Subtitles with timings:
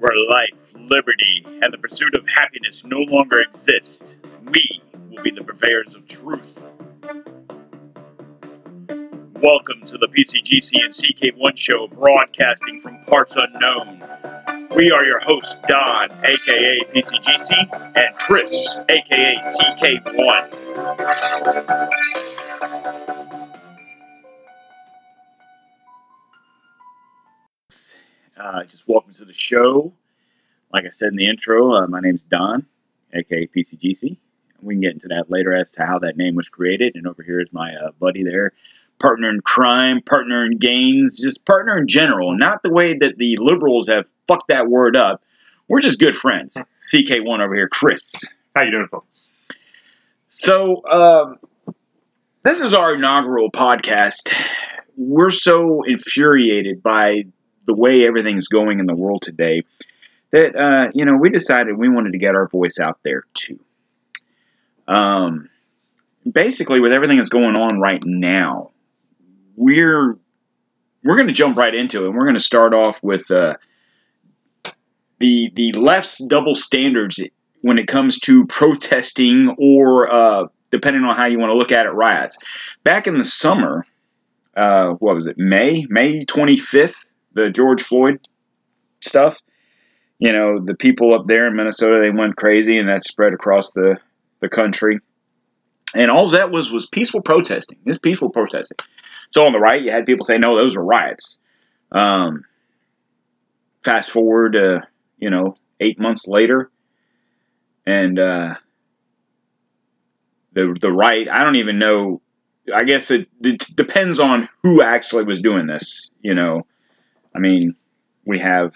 [0.00, 4.16] where life, liberty, and the pursuit of happiness no longer exist,
[4.50, 4.80] we
[5.10, 6.40] will be the purveyors of truth.
[9.42, 14.02] Welcome to the PCGC and CK1 show, broadcasting from parts unknown.
[14.74, 17.52] We are your hosts, Don, aka PCGC,
[17.94, 20.50] and Chris, aka CK1.
[28.40, 29.92] Uh, just welcome to the show.
[30.72, 32.64] Like I said in the intro, uh, my name's Don,
[33.12, 34.16] aka PCGC.
[34.62, 36.94] We can get into that later as to how that name was created.
[36.94, 38.52] And over here is my uh, buddy there,
[38.98, 42.34] partner in crime, partner in gains, just partner in general.
[42.34, 45.22] Not the way that the liberals have fucked that word up.
[45.68, 46.56] We're just good friends.
[46.80, 48.24] CK1 over here, Chris.
[48.56, 49.26] How you doing, folks?
[50.30, 51.38] So, um,
[52.42, 54.32] this is our inaugural podcast.
[54.96, 57.24] We're so infuriated by
[57.66, 59.62] the way everything's going in the world today
[60.30, 63.58] that uh, you know we decided we wanted to get our voice out there too.
[64.86, 65.48] Um,
[66.30, 68.70] basically, with everything that's going on right now,
[69.56, 70.16] we're
[71.04, 72.08] we're going to jump right into it.
[72.08, 73.56] and We're going to start off with uh,
[75.18, 77.20] the the left's double standards
[77.62, 81.86] when it comes to protesting or uh, depending on how you want to look at
[81.86, 82.38] it, riots.
[82.84, 83.84] Back in the summer,
[84.56, 85.38] uh, what was it?
[85.38, 88.20] May May twenty fifth the George Floyd
[89.00, 89.40] stuff.
[90.18, 93.72] You know, the people up there in Minnesota they went crazy, and that spread across
[93.72, 93.98] the
[94.40, 95.00] the country.
[95.94, 97.78] And all that was was peaceful protesting.
[97.86, 98.78] It's peaceful protesting.
[99.30, 101.40] So on the right, you had people say, "No, those were riots."
[101.92, 102.44] Um,
[103.82, 104.80] fast forward, uh,
[105.18, 106.70] you know, eight months later,
[107.86, 108.54] and uh,
[110.52, 111.28] the the right.
[111.28, 112.20] I don't even know.
[112.74, 116.10] I guess it, it depends on who actually was doing this.
[116.20, 116.66] You know,
[117.34, 117.74] I mean,
[118.24, 118.74] we have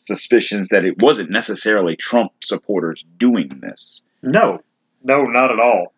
[0.00, 4.02] suspicions that it wasn't necessarily Trump supporters doing this.
[4.22, 4.60] No,
[5.02, 5.92] no, not at all.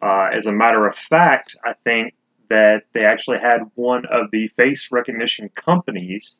[0.00, 2.14] Uh, as a matter of fact, I think
[2.48, 6.36] that they actually had one of the face recognition companies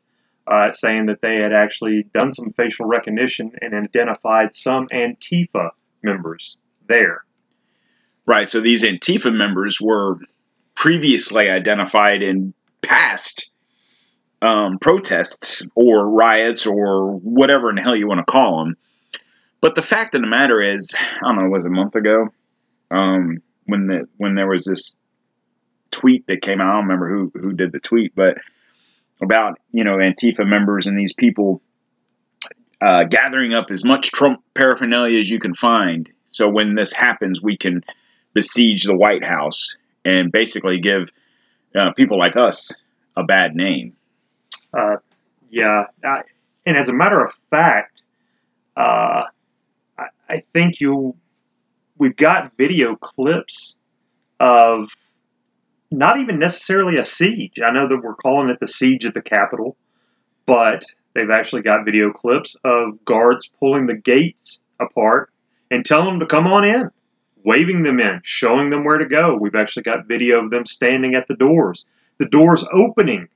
[0.46, 5.70] uh, saying that they had actually done some facial recognition and identified some Antifa
[6.02, 7.24] members there.
[8.26, 8.48] Right.
[8.48, 10.18] So these Antifa members were
[10.74, 13.52] previously identified in past
[14.44, 18.76] um, protests or riots or whatever in the hell you want to call them.
[19.62, 22.28] But the fact of the matter is, I don't know, it was a month ago
[22.90, 24.98] um, when the when there was this
[25.90, 26.68] tweet that came out.
[26.68, 28.36] I don't remember who who did the tweet, but
[29.22, 31.62] about you know Antifa members and these people
[32.82, 36.10] uh, gathering up as much Trump paraphernalia as you can find.
[36.32, 37.82] So when this happens, we can
[38.34, 41.10] besiege the White House and basically give
[41.74, 42.74] uh, people like us
[43.16, 43.96] a bad name.
[44.74, 44.96] Uh,
[45.50, 46.22] yeah, I,
[46.66, 48.02] and as a matter of fact,
[48.76, 49.24] uh,
[49.98, 51.14] I, I think you
[51.96, 53.76] we've got video clips
[54.40, 54.90] of
[55.90, 57.60] not even necessarily a siege.
[57.64, 59.76] I know that we're calling it the siege of the Capitol,
[60.44, 65.30] but they've actually got video clips of guards pulling the gates apart
[65.70, 66.90] and telling them to come on in,
[67.44, 69.38] waving them in, showing them where to go.
[69.40, 71.86] We've actually got video of them standing at the doors,
[72.18, 73.28] the doors opening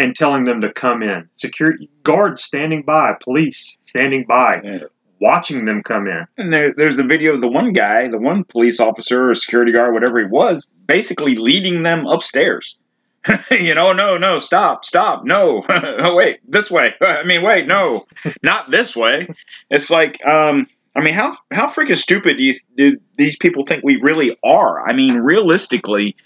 [0.00, 1.28] and telling them to come in.
[1.36, 4.78] Security guards standing by, police standing by, Yeah.
[5.20, 6.24] watching them come in.
[6.38, 9.72] And there, there's the video of the one guy, the one police officer or security
[9.72, 12.78] guard, whatever he was, basically leading them upstairs.
[13.50, 16.94] you know, no, no, stop, stop, no, oh wait, this way.
[17.02, 18.06] I mean, wait, no,
[18.42, 19.28] not this way.
[19.68, 20.66] It's like, um,
[20.96, 24.88] I mean, how how freaking stupid do, you, do these people think we really are?
[24.88, 26.16] I mean, realistically,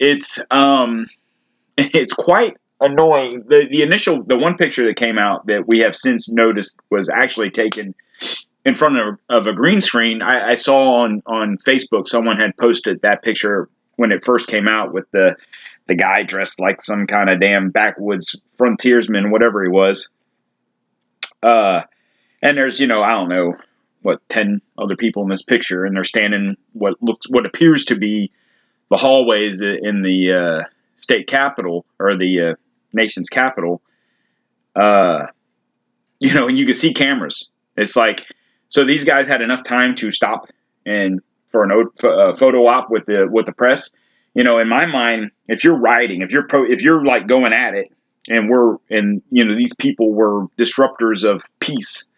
[0.00, 1.06] it's um,
[1.78, 3.44] it's quite annoying.
[3.46, 7.08] The the initial the one picture that came out that we have since noticed was
[7.08, 7.94] actually taken
[8.64, 10.22] in front of, of a green screen.
[10.22, 14.68] I, I saw on on Facebook someone had posted that picture when it first came
[14.68, 15.36] out with the
[15.86, 20.10] the guy dressed like some kind of damn backwoods frontiersman, whatever he was.
[21.42, 21.82] Uh,
[22.40, 23.54] and there's you know I don't know
[24.02, 27.96] what ten other people in this picture, and they're standing what looks what appears to
[27.96, 28.30] be
[28.90, 30.62] the hallways in the uh,
[30.98, 32.54] state capitol or the uh,
[32.92, 33.82] nation's capital.
[34.74, 35.26] Uh,
[36.20, 37.48] you know, and you can see cameras.
[37.76, 38.26] It's like
[38.68, 40.46] so these guys had enough time to stop
[40.86, 43.94] and for an uh, photo op with the with the press.
[44.34, 47.52] You know, in my mind, if you're riding, if you're pro, if you're like going
[47.52, 47.92] at it,
[48.28, 52.08] and we're and you know these people were disruptors of peace.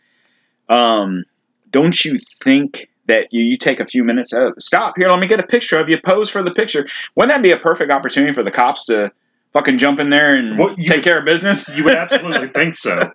[0.69, 1.25] Um,
[1.71, 4.32] don't you think that you, you take a few minutes?
[4.32, 5.11] Uh, stop here.
[5.11, 5.99] Let me get a picture of you.
[6.00, 6.87] Pose for the picture.
[7.17, 9.11] Wouldn't that be a perfect opportunity for the cops to
[9.54, 11.66] fucking jump in there and Well, take would- care of business?
[11.76, 12.96] You would absolutely think so.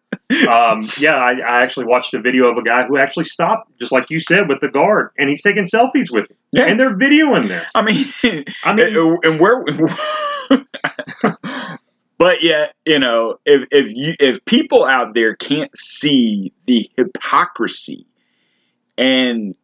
[0.48, 3.92] Um, yeah, I, I actually watched a video of a guy who actually stopped, just
[3.92, 6.66] like you said, with the guard, and he's taking selfies with him, Yeah.
[6.66, 7.72] and they're videoing this.
[7.76, 9.64] I mean, I mean, and where
[12.20, 18.06] but yet you know if if you if people out there can't see the hypocrisy
[19.00, 19.56] and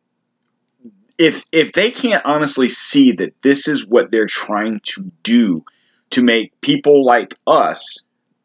[1.19, 5.63] if if they can't honestly see that this is what they're trying to do
[6.11, 7.97] to make people like us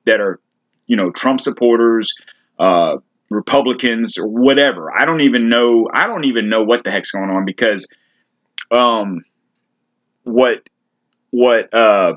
[0.04, 0.40] that are
[0.86, 2.12] you know Trump supporters
[2.58, 2.96] uh
[3.30, 4.90] Republicans or whatever.
[4.96, 7.86] I don't even know I don't even know what the heck's going on because
[8.70, 9.20] um
[10.24, 10.68] what
[11.30, 12.14] what uh,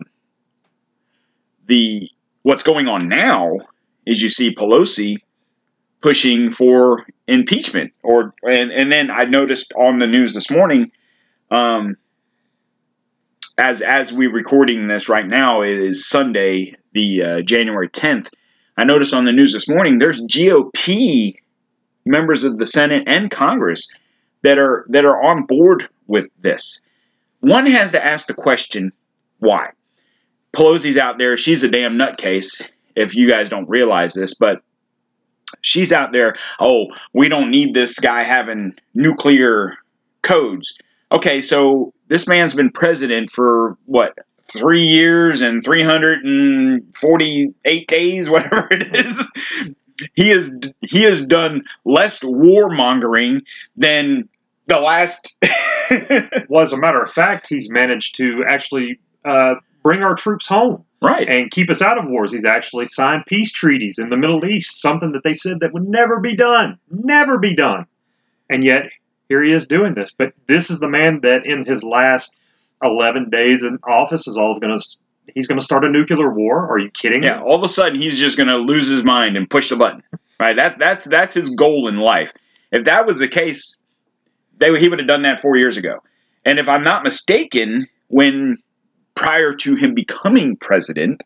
[1.68, 2.10] the
[2.42, 3.52] what's going on now
[4.06, 5.18] is you see Pelosi
[6.02, 10.92] pushing for impeachment, or and and then I noticed on the news this morning,
[11.52, 11.96] um,
[13.58, 18.30] as as we recording this right now it is Sunday, the uh, January tenth.
[18.78, 21.36] I noticed on the news this morning there's GOP
[22.06, 23.88] members of the Senate and Congress
[24.42, 26.82] that are that are on board with this.
[27.42, 28.92] One has to ask the question,
[29.40, 29.72] why?
[30.54, 34.62] Pelosi's out there, she's a damn nutcase, if you guys don't realize this, but
[35.62, 39.76] she's out there, oh, we don't need this guy having nuclear
[40.22, 40.78] codes.
[41.12, 44.16] Okay, so this man's been president for what,
[44.48, 49.32] three years and 348 days, whatever it is.
[50.14, 53.42] He has he has done less warmongering
[53.76, 54.30] than
[54.68, 55.36] the last
[56.50, 60.86] well, as a matter of fact, he's managed to actually uh, bring our troops home
[61.02, 61.28] right.
[61.28, 62.32] and keep us out of wars.
[62.32, 65.90] He's actually signed peace treaties in the Middle East, something that they said that would
[65.90, 67.88] never be done, never be done.
[68.52, 68.92] And yet,
[69.34, 70.14] here he is doing this.
[70.14, 72.36] But this is the man that, in his last
[72.84, 74.86] 11 days in office, is all going to.
[75.34, 76.70] He's going to start a nuclear war.
[76.70, 77.24] Are you kidding?
[77.24, 79.78] Yeah, all of a sudden he's just going to lose his mind and push the
[79.78, 80.04] button.
[80.40, 80.56] Right?
[80.56, 82.34] That that's that's his goal in life.
[82.72, 83.78] If that was the case,
[84.58, 86.00] they he would have done that 4 years ago.
[86.46, 88.58] And if I'm not mistaken, when
[89.16, 91.24] prior to him becoming president,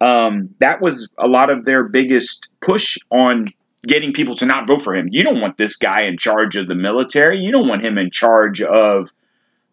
[0.00, 3.46] um, that was a lot of their biggest push on
[3.86, 5.08] getting people to not vote for him.
[5.10, 7.38] You don't want this guy in charge of the military.
[7.38, 9.12] You don't want him in charge of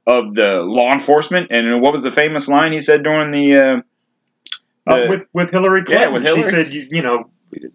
[0.07, 1.47] of the law enforcement.
[1.51, 3.81] And what was the famous line he said during the uh,
[4.87, 7.29] Uh, with with Hillary Yeah, Clinton, with she said, you, you know,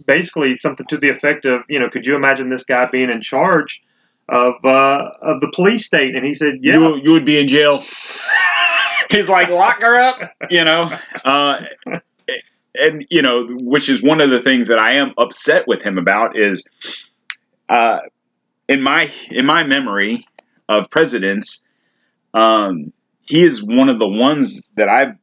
[0.06, 3.20] basically something to the effect of, you know, could you imagine this guy being in
[3.20, 3.82] charge
[4.28, 6.16] of uh, of the police state?
[6.16, 7.78] And he said, yeah, you, you would be in jail.
[9.10, 10.90] He's like, lock her up, you know.
[12.78, 15.99] And you know, which is one of the things that I am upset with him
[15.99, 16.69] about is,
[17.69, 17.99] uh,
[18.69, 20.25] in my in my memory
[20.69, 21.64] of presidents,
[22.34, 22.93] um,
[23.23, 25.17] he is one of the ones that I've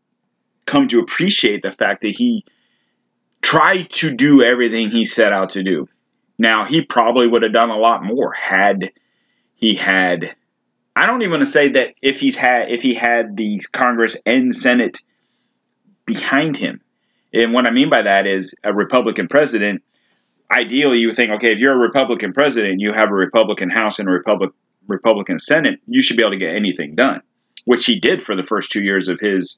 [0.65, 2.45] come to appreciate the fact that he
[3.41, 5.87] tried to do everything he set out to do.
[6.37, 8.91] Now he probably would have done a lot more had
[9.55, 10.35] he had
[10.95, 14.21] I don't even want to say that if he's had if he had the Congress
[14.25, 15.01] and Senate
[16.05, 16.81] behind him.
[17.33, 19.81] And what I mean by that is a Republican president.
[20.51, 23.97] Ideally, you would think, okay, if you're a Republican president, you have a Republican House
[23.97, 24.51] and a Republic,
[24.87, 27.21] Republican Senate, you should be able to get anything done,
[27.65, 29.57] which he did for the first two years of his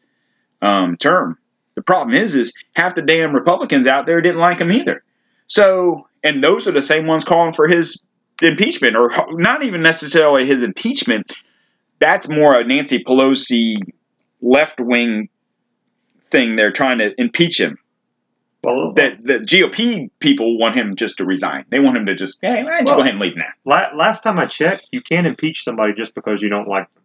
[0.61, 1.37] um, term.
[1.75, 5.03] The problem is, is half the damn Republicans out there didn't like him either.
[5.47, 8.07] So, and those are the same ones calling for his
[8.41, 11.33] impeachment, or not even necessarily his impeachment.
[11.99, 13.75] That's more a Nancy Pelosi
[14.41, 15.29] left wing
[16.29, 16.55] thing.
[16.55, 17.77] They're trying to impeach him.
[18.63, 21.65] well, That the GOP people want him just to resign.
[21.69, 23.49] They want him to just, hey, why don't you Well- go ahead and leave now?
[23.65, 27.03] la- last time I checked, you can't impeach somebody just because you don't like them.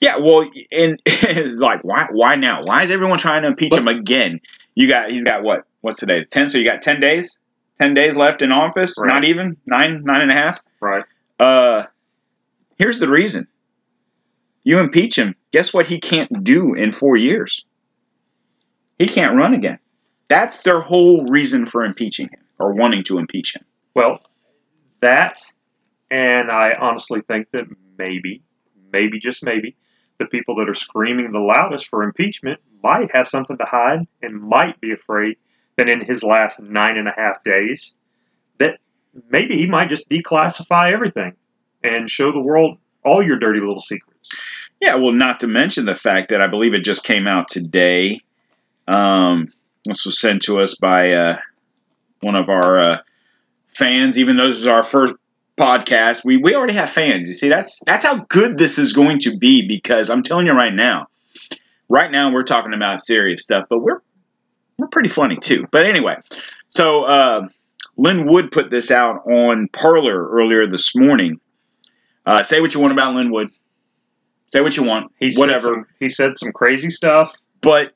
[0.00, 2.08] Yeah, well, and it's like, why?
[2.10, 2.60] Why now?
[2.62, 4.40] Why is everyone trying to impeach But- him again?
[4.74, 5.64] You got, he's got what?
[5.82, 6.24] What's today?
[6.24, 6.48] Ten.
[6.48, 7.38] So you got ten days.
[7.78, 8.94] Ten days left in office.
[8.98, 9.12] Right.
[9.14, 10.60] Not even nine, nine and a half.
[10.80, 11.04] Right.
[11.38, 11.84] Uh,
[12.76, 13.46] here's the reason.
[14.64, 15.36] You impeach him.
[15.52, 15.86] Guess what?
[15.86, 17.66] He can't do in four years.
[18.98, 19.78] He can't run again.
[20.28, 23.64] That's their whole reason for impeaching him or wanting to impeach him.
[23.94, 24.20] Well,
[25.00, 25.40] that,
[26.10, 27.66] and I honestly think that
[27.98, 28.42] maybe,
[28.92, 29.76] maybe just maybe,
[30.18, 34.40] the people that are screaming the loudest for impeachment might have something to hide and
[34.40, 35.36] might be afraid
[35.76, 37.96] that in his last nine and a half days,
[38.58, 38.78] that
[39.28, 41.34] maybe he might just declassify everything
[41.82, 44.30] and show the world all your dirty little secrets.
[44.80, 48.20] Yeah, well, not to mention the fact that I believe it just came out today.
[48.86, 49.48] Um,
[49.84, 51.38] this was sent to us by uh,
[52.20, 52.98] one of our uh,
[53.74, 54.18] fans.
[54.18, 55.14] Even though this is our first
[55.58, 57.26] podcast, we we already have fans.
[57.26, 60.52] You see, that's that's how good this is going to be because I'm telling you
[60.52, 61.06] right now,
[61.88, 64.00] right now we're talking about serious stuff, but we're
[64.78, 65.66] we're pretty funny too.
[65.70, 66.16] But anyway,
[66.68, 67.48] so uh,
[67.96, 71.40] Lin Wood put this out on Parler earlier this morning.
[72.26, 73.50] Uh, say what you want about Lin Wood.
[74.48, 75.12] Say what you want.
[75.20, 75.68] He said whatever.
[75.68, 77.34] some- he said some crazy stuff.
[77.60, 77.92] but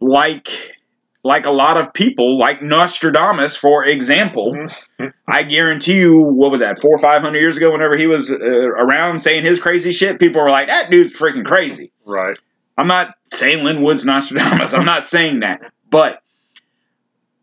[0.00, 0.76] like
[1.24, 4.66] like a lot of people, like Nostradamus, for example,
[5.28, 8.30] I guarantee you, what was that, four or five hundred years ago, whenever he was
[8.30, 11.92] uh, around saying his crazy shit, people were like, that dude's freaking crazy.
[12.04, 12.38] Right.
[12.76, 14.72] I'm not saying Lin Wood's Nostradamus.
[14.74, 15.72] I'm not saying that.
[15.90, 16.22] But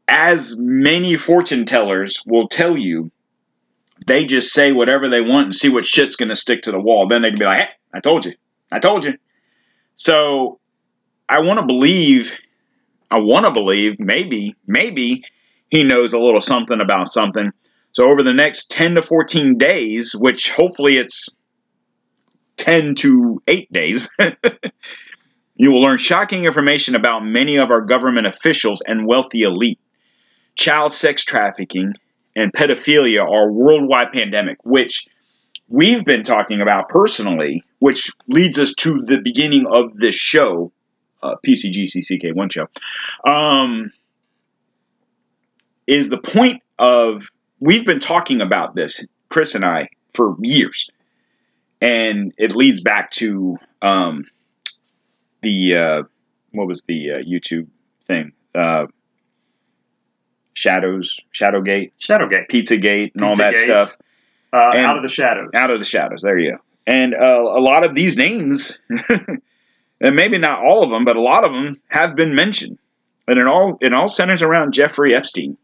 [0.08, 3.12] as many fortune tellers will tell you,
[4.08, 6.80] they just say whatever they want and see what shit's going to stick to the
[6.80, 7.08] wall.
[7.08, 8.34] Then they can be like, hey, I told you.
[8.72, 9.18] I told you.
[9.96, 10.60] So
[11.28, 12.40] I want to believe,
[13.12, 15.24] I want to believe, maybe, maybe
[15.70, 17.52] he knows a little something about something.
[17.92, 21.30] So over the next 10 to 14 days, which hopefully it's
[22.58, 24.14] 10 to 8 days,
[25.56, 29.80] you will learn shocking information about many of our government officials and wealthy elite.
[30.56, 31.94] Child sex trafficking
[32.36, 35.08] and pedophilia are worldwide pandemic, which
[35.68, 40.72] we've been talking about personally, which leads us to the beginning of this show,
[41.26, 42.68] uh, PCGCCK1 show,
[43.30, 43.92] um,
[45.88, 50.90] is the point of we've been talking about this, Chris and I, for years.
[51.82, 54.26] And it leads back to um,
[55.42, 56.04] the uh,
[56.52, 57.68] what was the uh, YouTube
[58.08, 58.32] thing?
[58.54, 58.88] Uh,
[60.54, 62.50] Shadows, Shadowgate, Shadowgate.
[62.50, 63.98] Pizzagate, and all that stuff.
[64.54, 65.50] Uh, out of the shadows.
[65.54, 66.22] Out of the shadows.
[66.22, 66.58] There you go.
[66.88, 68.80] And uh, a lot of these names,
[70.02, 72.78] and maybe not all of them, but a lot of them have been mentioned,
[73.28, 75.58] and it all it all centers around Jeffrey Epstein.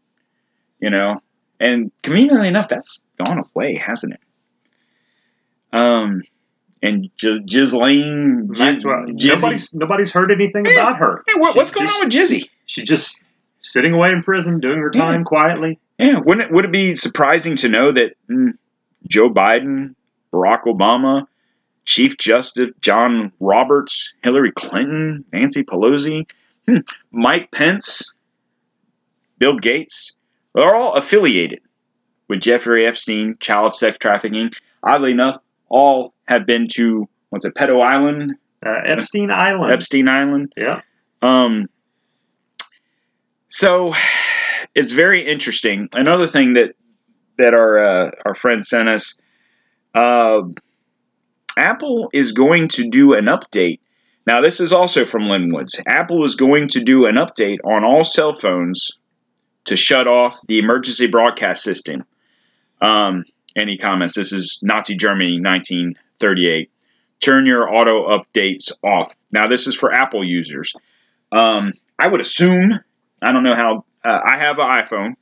[0.80, 1.20] You know,
[1.60, 4.20] and conveniently enough, that's gone away, hasn't it?
[5.72, 6.22] Um,
[6.82, 9.04] and G- Ghislaine, Maxwell.
[9.06, 10.72] Jizzy- Nobody's nobody's heard anything Yeah.
[10.72, 11.22] about her.
[11.26, 12.48] Hey, what, what's going just- on with Jizzy?
[12.66, 13.20] She's just
[13.60, 15.78] sitting away in prison, doing her time quietly.
[15.98, 18.52] Yeah, wouldn't it, would it be surprising to know that mm,
[19.08, 19.94] Joe Biden,
[20.32, 21.26] Barack Obama,
[21.84, 26.30] Chief Justice John Roberts, Hillary Clinton, Nancy Pelosi,
[26.68, 26.78] hmm,
[27.10, 28.14] Mike Pence,
[29.38, 30.16] Bill Gates,
[30.54, 31.60] they're all affiliated
[32.28, 34.50] with Jeffrey Epstein, child sex trafficking.
[34.84, 38.34] Oddly enough, all have been to what's it, Pedo Island,
[38.64, 39.72] Uh, Epstein Island.
[39.72, 40.52] Epstein Island.
[40.56, 40.82] yeah.
[41.20, 41.68] Um,
[43.48, 43.92] so
[44.74, 45.88] it's very interesting.
[45.94, 46.74] Another thing that
[47.38, 49.18] that our uh, our friend sent us,
[49.94, 50.42] uh,
[51.56, 53.80] Apple is going to do an update.
[54.26, 55.80] Now, this is also from Lin Woods.
[55.86, 58.98] Apple is going to do an update on all cell phones
[59.64, 62.04] to shut off the emergency broadcast system.
[62.80, 66.70] Um, he comments, "This is Nazi Germany, 1938.
[67.20, 70.74] Turn your auto updates off." Now, this is for Apple users.
[71.30, 72.80] Um, I would assume,
[73.22, 75.14] I don't know how, uh, I have an iPhone.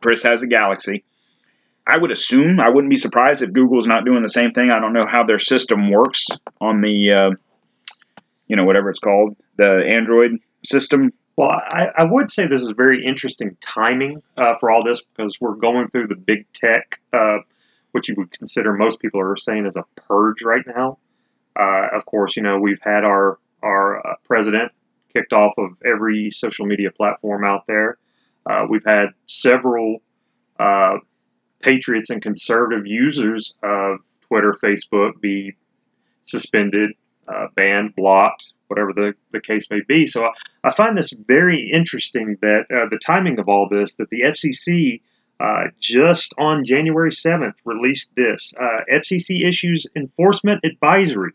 [0.00, 1.04] Chris has a Galaxy.
[1.86, 4.70] I would assume, I wouldn't be surprised if Google's not doing the same thing.
[4.70, 6.26] I don't know how their system works
[6.60, 7.30] on the, uh,
[8.46, 11.12] you know, whatever it's called, the Android system.
[11.36, 15.40] Well, I, I would say this is very interesting timing uh, for all this because
[15.40, 17.38] we're going through the big tech, uh,
[17.92, 20.98] which you would consider most people are saying is a purge right now.
[21.58, 24.72] Uh, of course, you know we've had our our uh, president
[25.12, 27.98] kicked off of every social media platform out there.
[28.46, 30.02] Uh, we've had several
[30.58, 30.98] uh,
[31.62, 35.54] patriots and conservative users of Twitter, Facebook be
[36.24, 36.92] suspended,
[37.28, 40.06] uh, banned, blocked, whatever the, the case may be.
[40.06, 40.30] So I,
[40.64, 45.00] I find this very interesting that uh, the timing of all this, that the FCC
[45.40, 51.32] uh, just on January 7th released this uh, FCC issues enforcement advisory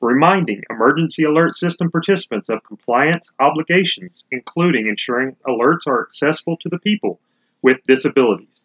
[0.00, 6.78] reminding emergency alert system participants of compliance obligations, including ensuring alerts are accessible to the
[6.78, 7.20] people
[7.62, 8.60] with disabilities.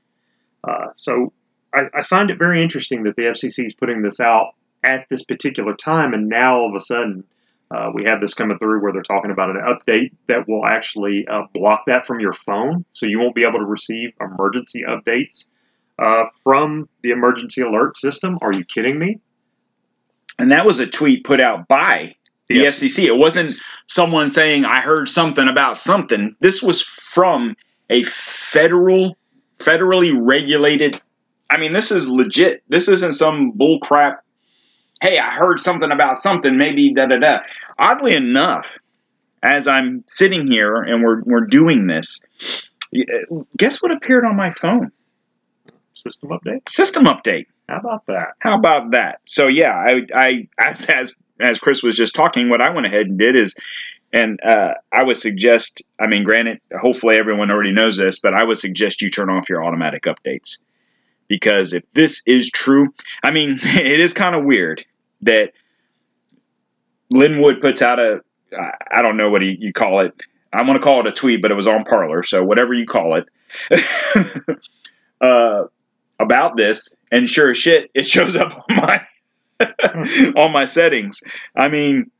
[0.67, 1.33] Uh, so
[1.73, 4.53] I, I find it very interesting that the FCC is putting this out
[4.83, 7.23] at this particular time, and now all of a sudden
[7.71, 11.25] uh, we have this coming through where they're talking about an update that will actually
[11.29, 15.47] uh, block that from your phone, so you won't be able to receive emergency updates
[15.99, 18.37] uh, from the emergency alert system.
[18.41, 19.19] Are you kidding me?
[20.39, 22.15] And that was a tweet put out by
[22.47, 22.65] the.
[22.65, 23.05] FCC.
[23.05, 23.55] It wasn't
[23.87, 26.35] someone saying, I heard something about something.
[26.39, 27.55] This was from
[27.89, 29.17] a federal,
[29.63, 31.01] federally regulated.
[31.49, 32.63] I mean, this is legit.
[32.69, 34.23] This isn't some bull crap.
[35.01, 37.39] Hey, I heard something about something, maybe da da da.
[37.77, 38.79] Oddly enough,
[39.41, 42.23] as I'm sitting here and we're, we're doing this,
[42.95, 44.91] uh, guess what appeared on my phone?
[45.93, 46.69] System update.
[46.69, 47.45] System update.
[47.69, 48.33] How about that?
[48.39, 49.19] How about that?
[49.25, 53.07] So yeah, I, I as as as Chris was just talking, what I went ahead
[53.07, 53.55] and did is,
[54.13, 55.81] and uh, I would suggest.
[55.99, 59.49] I mean, granted, hopefully everyone already knows this, but I would suggest you turn off
[59.49, 60.59] your automatic updates
[61.27, 62.93] because if this is true,
[63.23, 64.85] I mean, it is kind of weird
[65.23, 65.53] that
[67.09, 68.21] Lin Wood puts out a.
[68.91, 70.13] I don't know what you call it.
[70.53, 72.85] I want to call it a tweet, but it was on Parler, so whatever you
[72.85, 73.27] call it.
[75.21, 75.63] uh,
[76.19, 79.01] about this, and sure as shit, it shows up on my
[80.35, 81.23] on my settings.
[81.55, 82.11] I mean,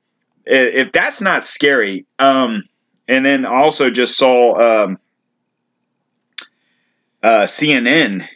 [0.45, 2.63] if that's not scary, um,
[3.07, 4.97] and then also just saw um,
[7.21, 8.27] uh, CNN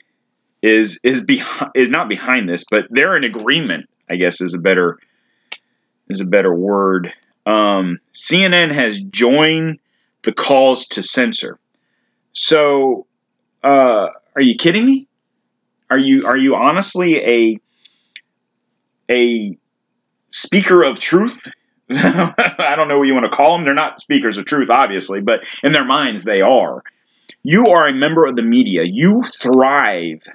[0.61, 3.85] is is behind is not behind this, but they're in agreement.
[4.09, 4.97] I guess is a better
[6.09, 7.13] is a better word.
[7.45, 9.79] Um, CNN has joined
[10.23, 11.59] the calls to censor.
[12.33, 13.07] So,
[13.63, 15.07] uh, are you kidding me?
[15.89, 17.57] Are you are you honestly a
[19.09, 19.57] a
[20.31, 21.47] speaker of truth?
[21.91, 23.65] I don't know what you want to call them.
[23.65, 26.83] They're not speakers of truth, obviously, but in their minds they are.
[27.43, 28.83] You are a member of the media.
[28.83, 30.27] You thrive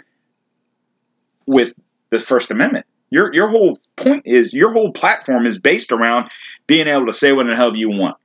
[1.47, 1.75] with
[2.11, 2.87] the First Amendment.
[3.11, 6.31] Your your whole point is your whole platform is based around
[6.67, 8.17] being able to say what the hell you want.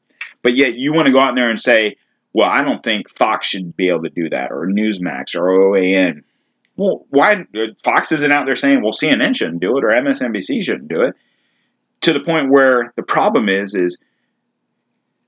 [0.41, 1.97] But yet you want to go out there and say,
[2.33, 6.23] well, I don't think Fox should be able to do that, or Newsmax, or OAN.
[6.77, 10.63] Well, why uh, Fox isn't out there saying, well, CNN shouldn't do it, or MSNBC
[10.63, 11.15] shouldn't do it,
[12.07, 13.99] to the point where the problem is, is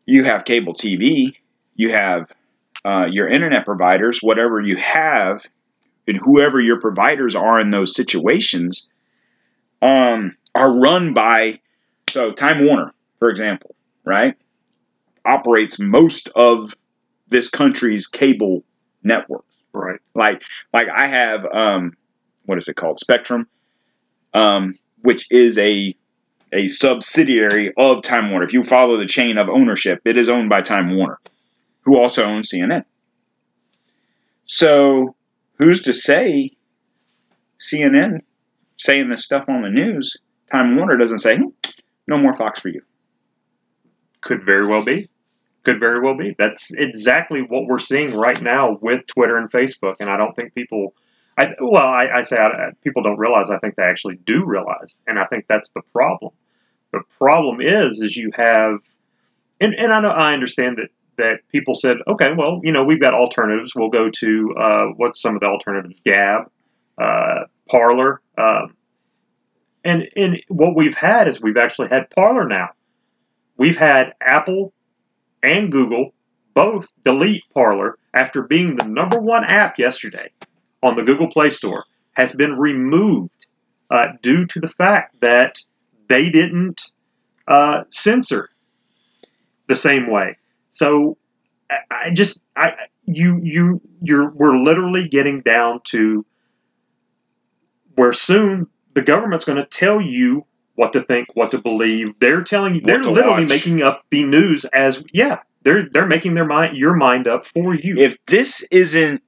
[0.05, 1.35] you have cable TV,
[1.75, 2.31] you have
[2.85, 5.45] uh, your internet providers, whatever you have,
[6.07, 8.93] and whoever your providers are in those situations,
[9.81, 11.59] um, are run by.
[12.11, 14.35] So Time Warner, for example, right,
[15.25, 16.77] operates most of
[17.27, 18.63] this country's cable
[19.03, 19.53] networks.
[19.73, 19.99] Right.
[20.15, 20.43] Like
[20.73, 21.97] like I have um,
[22.45, 22.99] what is it called?
[22.99, 23.49] Spectrum,
[24.33, 25.93] um, which is a
[26.51, 28.45] a subsidiary of Time Warner.
[28.45, 31.19] If you follow the chain of ownership, it is owned by Time Warner,
[31.81, 32.83] who also owns CNN.
[34.45, 35.15] So
[35.57, 36.51] who's to say
[37.59, 38.21] CNN
[38.77, 40.17] saying this stuff on the news,
[40.51, 41.49] Time Warner doesn't say, hmm,
[42.07, 42.81] no more Fox for you.
[44.21, 45.09] Could very well be.
[45.63, 46.35] Could very well be.
[46.37, 50.55] That's exactly what we're seeing right now with Twitter and Facebook, and I don't think
[50.55, 50.95] people.
[51.37, 53.49] I, well, I, I say I, people don't realize.
[53.49, 56.31] I think they actually do realize, and I think that's the problem.
[56.91, 58.79] The problem is, is you have,
[59.59, 63.01] and, and I know I understand that that people said, okay, well, you know, we've
[63.01, 63.75] got alternatives.
[63.75, 65.99] We'll go to uh, what's some of the alternatives?
[66.05, 66.49] Gab,
[66.97, 68.75] uh, Parler, um,
[69.83, 72.69] and and what we've had is we've actually had Parler now.
[73.57, 74.73] We've had Apple
[75.43, 76.13] and Google
[76.53, 80.31] both delete Parler after being the number one app yesterday
[80.81, 83.47] on the Google Play Store has been removed
[83.89, 85.59] uh, due to the fact that
[86.09, 86.91] they didn't
[87.47, 88.49] uh, censor
[89.67, 90.33] the same way.
[90.71, 91.17] So
[91.89, 92.73] I just I
[93.05, 96.25] you you you're we're literally getting down to
[97.95, 100.45] where soon the government's going to tell you
[100.75, 102.17] what to think, what to believe.
[102.19, 103.49] They're telling you they're literally watch.
[103.49, 107.73] making up the news as yeah, they're they're making their mind your mind up for
[107.75, 107.95] you.
[107.97, 109.21] If this isn't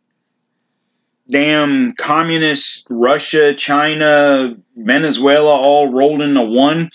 [1.32, 6.92] damn communist Russia, China, Venezuela all rolled into one,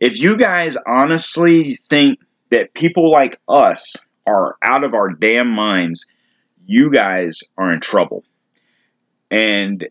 [0.00, 6.06] if you guys honestly think that people like us are out of our damn minds,
[6.66, 8.24] you guys are in trouble.
[9.30, 9.88] And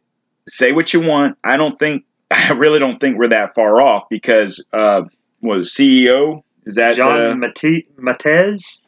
[0.48, 1.38] say what you want.
[1.43, 5.04] I don't think, I really don't think we're that far off because, uh,
[5.41, 6.41] was CEO?
[6.65, 8.82] Is that John Mate- Matze?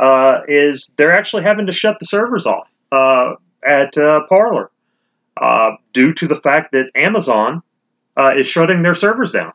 [0.00, 3.34] Uh, is they're actually having to shut the servers off uh,
[3.66, 4.70] at uh, Parler
[5.36, 7.62] uh, due to the fact that Amazon
[8.16, 9.52] uh, is shutting their servers down.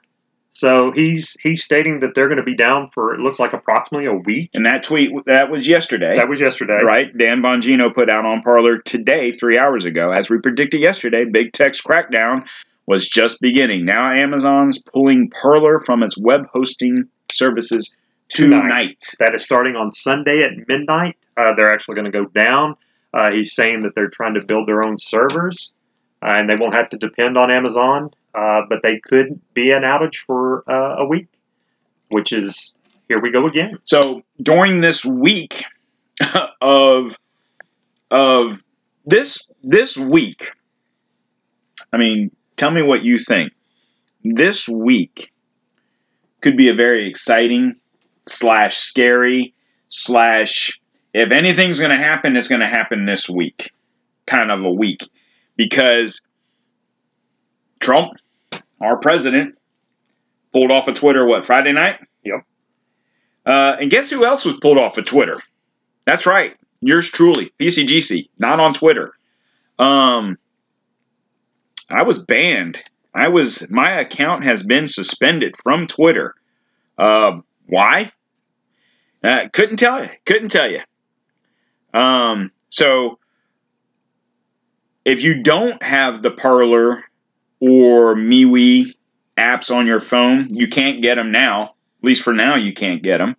[0.51, 4.07] So he's he's stating that they're going to be down for it looks like approximately
[4.07, 4.49] a week.
[4.55, 6.15] And that tweet that was yesterday.
[6.15, 7.15] That was yesterday, right?
[7.15, 11.25] Dan Bongino put out on Parler today, three hours ago, as we predicted yesterday.
[11.25, 12.49] Big tech's crackdown
[12.87, 13.85] was just beginning.
[13.85, 17.95] Now Amazon's pulling Parler from its web hosting services
[18.29, 18.61] tonight.
[18.61, 19.03] tonight.
[19.19, 21.17] That is starting on Sunday at midnight.
[21.37, 22.75] Uh, they're actually going to go down.
[23.13, 25.71] Uh, he's saying that they're trying to build their own servers,
[26.21, 29.81] uh, and they won't have to depend on Amazon uh, but they could be an
[29.81, 31.27] outage for uh, a week,
[32.09, 32.75] which is
[33.07, 33.79] here we go again.
[33.85, 35.65] So during this week
[36.61, 37.17] of
[38.11, 38.63] of
[39.05, 40.51] this this week,
[41.91, 43.53] I mean, tell me what you think.
[44.23, 45.31] This week
[46.41, 47.79] could be a very exciting
[48.27, 49.55] slash scary
[49.89, 50.79] slash
[51.17, 53.71] if anything's going to happen, it's going to happen this week,
[54.27, 55.01] kind of a week,
[55.55, 56.23] because
[57.79, 58.11] Trump
[58.79, 59.57] our president
[60.53, 61.25] pulled off of Twitter.
[61.25, 61.99] What Friday night?
[62.23, 62.45] Yep.
[63.45, 65.41] Uh, and guess who else was pulled off of Twitter?
[66.05, 69.13] That's right, yours truly, PCGC, not on Twitter.
[69.79, 70.37] Um,
[71.89, 72.81] I was banned.
[73.15, 76.35] I was my account has been suspended from Twitter.
[76.95, 78.11] Uh, why?
[79.23, 80.09] Uh, couldn't tell you.
[80.25, 80.81] Couldn't tell you.
[81.93, 83.19] Um, so
[85.05, 87.03] if you don't have the Parler
[87.59, 88.93] or MeWe
[89.37, 91.63] apps on your phone, you can't get them now.
[91.63, 93.35] At least for now, you can't get them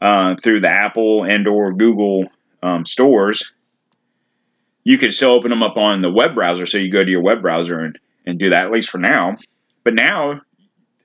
[0.00, 2.28] uh, through the Apple and or Google
[2.62, 3.52] um, stores.
[4.84, 7.22] You can still open them up on the web browser, so you go to your
[7.22, 8.66] web browser and, and do that.
[8.66, 9.36] At least for now.
[9.82, 10.40] But now,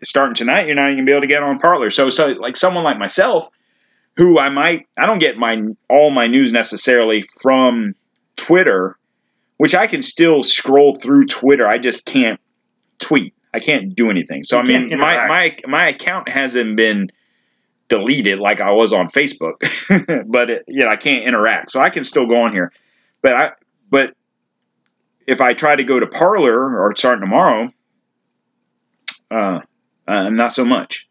[0.04, 1.90] starting tonight, you're not even gonna be able to get on Parler.
[1.90, 3.50] So, so like someone like myself,
[4.20, 7.94] who I might, I don't get my all my news necessarily from
[8.36, 9.00] Twitter
[9.60, 11.68] which I can still scroll through Twitter.
[11.68, 12.40] I just can't
[12.98, 13.34] tweet.
[13.54, 14.44] I can't do anything.
[14.44, 17.12] So You I mean, my my my account hasn't been
[17.90, 19.60] deleted like I was on Facebook,
[20.28, 21.72] but it, you know I can't interact.
[21.72, 22.72] So I can still go on here,
[23.22, 23.52] but I
[23.90, 24.16] but
[25.28, 27.70] if I try to go to Parler or starting tomorrow,
[29.30, 29.60] uh,
[30.08, 31.10] uh, not so much.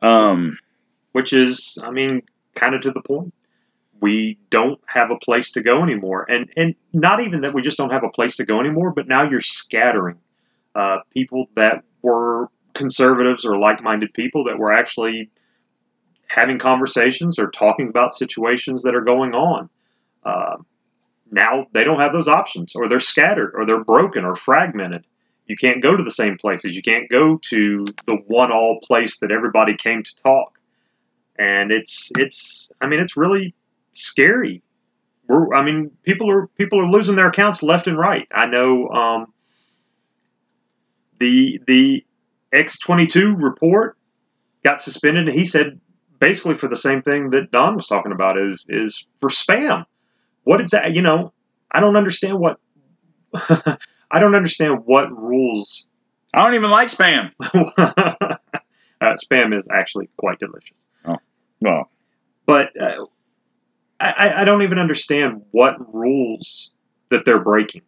[0.00, 0.56] Um,
[1.16, 2.20] which is, I mean,
[2.54, 3.32] kind of to the point.
[4.02, 7.78] We don't have a place to go anymore, and and not even that we just
[7.78, 10.18] don't have a place to go anymore, but now you're scattering
[10.74, 15.30] uh, people that were conservatives or like-minded people that were actually
[16.28, 19.70] having conversations or talking about situations that are going on.
[20.22, 20.56] Uh,
[21.30, 25.06] now they don't have those options, or they're scattered, or they're broken, or fragmented.
[25.46, 26.76] You can't go to the same places.
[26.76, 30.55] You can't go to the one-all place that everybody came to talk
[31.38, 33.54] and it's it's I mean it's really
[33.92, 34.62] scary.
[35.28, 38.26] We're I mean people are people are losing their accounts left and right.
[38.32, 39.32] I know um,
[41.18, 42.04] the the
[42.52, 43.96] X twenty two report
[44.62, 45.80] got suspended, and he said
[46.18, 49.84] basically for the same thing that Don was talking about is is for spam.
[50.44, 50.94] What is that?
[50.94, 51.32] You know,
[51.70, 52.58] I don't understand what
[54.10, 55.88] I don't understand what rules.
[56.34, 57.30] I don't even like spam.
[57.40, 58.36] uh,
[59.00, 60.85] spam is actually quite delicious.
[61.60, 61.90] Well,
[62.46, 63.06] but uh,
[64.00, 66.72] I, I don't even understand what rules
[67.08, 67.82] that they're breaking.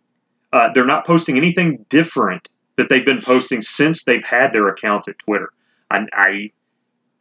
[0.52, 5.08] Uh, they're not posting anything different that they've been posting since they've had their accounts
[5.08, 5.50] at Twitter.
[5.90, 6.50] I, I,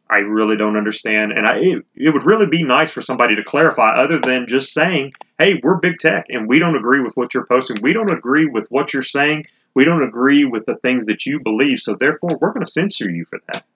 [0.08, 3.44] I really don't understand, and I, it, it would really be nice for somebody to
[3.44, 7.34] clarify, other than just saying, "Hey, we're big tech, and we don't agree with what
[7.34, 7.76] you're posting.
[7.82, 9.44] We don't agree with what you're saying.
[9.74, 11.80] We don't agree with the things that you believe.
[11.80, 13.66] So therefore, we're going to censor you for that."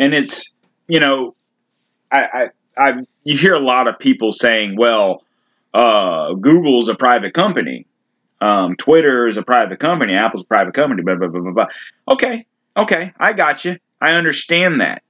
[0.00, 0.56] and it's
[0.88, 1.34] you know
[2.10, 2.94] I, I I
[3.24, 5.22] you hear a lot of people saying, well,
[5.74, 7.86] uh, Google's a private company,
[8.40, 11.66] um, Twitter is a private company, Apple's a private company, blah blah blah blah blah.
[12.08, 12.46] Okay,
[12.76, 13.76] okay, I got you.
[14.00, 15.02] I understand that.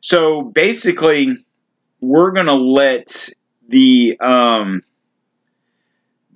[0.00, 1.36] So basically,
[2.00, 3.28] we're gonna let
[3.68, 4.82] the um,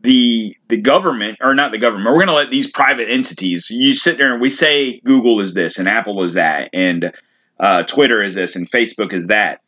[0.05, 2.07] the the government or not the government.
[2.07, 3.71] We're gonna let these private entities.
[3.71, 7.13] You sit there and we say Google is this and Apple is that and
[7.59, 9.61] uh, Twitter is this and Facebook is that.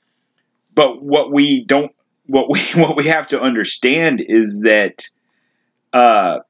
[0.77, 1.91] But what we don't,
[2.27, 5.09] what we what we have to understand is that
[5.93, 6.41] uh,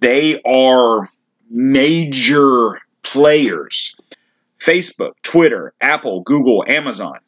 [0.00, 1.08] they are
[1.48, 3.94] major players.
[4.58, 7.18] Facebook, Twitter, Apple, Google, Amazon.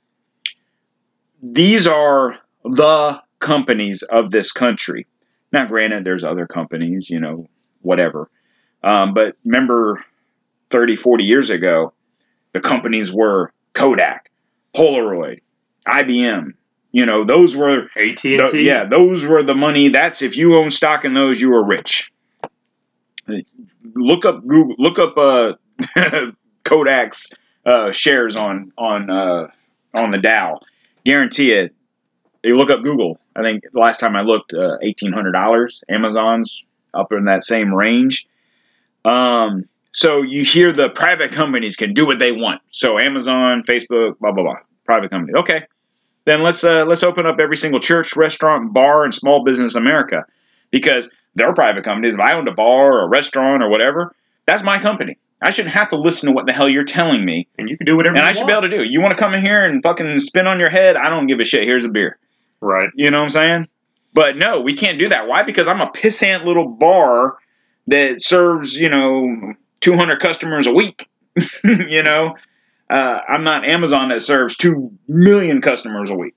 [1.40, 5.06] These are the companies of this country.
[5.52, 7.46] Now, granted, there's other companies, you know,
[7.82, 8.28] whatever.
[8.82, 10.02] Um, but remember
[10.70, 11.92] 30, 40 years ago,
[12.54, 14.30] the companies were Kodak,
[14.74, 15.38] Polaroid,
[15.88, 16.52] IBM.
[16.92, 19.88] You know, those were AT and T, yeah, those were the money.
[19.88, 22.12] That's if you own stock in those, you were rich.
[23.94, 24.74] Look up Google.
[24.78, 25.54] Look up uh,
[26.64, 27.30] Kodak's
[27.66, 29.50] uh, shares on on uh,
[29.94, 30.60] on the Dow.
[31.04, 31.74] Guarantee it.
[32.42, 33.18] You look up Google.
[33.36, 35.84] I think the last time I looked, uh, eighteen hundred dollars.
[35.90, 38.26] Amazon's up in that same range.
[39.04, 42.62] Um, so you hear the private companies can do what they want.
[42.70, 45.38] So Amazon, Facebook, blah blah blah, private company.
[45.38, 45.66] Okay,
[46.28, 49.82] then let's uh, let's open up every single church, restaurant, bar, and small business in
[49.82, 50.24] America
[50.70, 52.14] because they're private companies.
[52.14, 54.14] If I owned a bar or a restaurant or whatever,
[54.46, 55.18] that's my company.
[55.40, 57.86] I shouldn't have to listen to what the hell you're telling me, and you can
[57.86, 58.16] do whatever.
[58.16, 58.82] and I should be able to do.
[58.82, 60.96] You want to come in here and fucking spin on your head?
[60.96, 61.64] I don't give a shit.
[61.64, 62.18] Here's a beer.
[62.60, 62.90] right.
[62.94, 63.68] You know what I'm saying?
[64.12, 65.28] But no, we can't do that.
[65.28, 65.44] Why?
[65.44, 67.36] Because I'm a pissant little bar
[67.86, 71.08] that serves, you know, 200 customers a week.
[71.64, 72.34] you know,
[72.90, 76.34] uh, I'm not Amazon that serves 2 million customers a week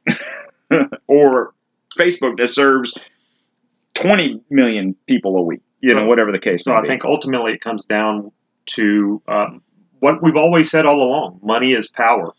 [1.07, 1.53] or
[1.97, 2.97] Facebook that serves
[3.95, 5.61] 20 million people a week.
[5.81, 6.87] You So- know, whatever the case So I be.
[6.87, 8.31] think ultimately it comes down
[8.67, 9.61] to um,
[9.99, 12.33] what we've always said all along: money is power,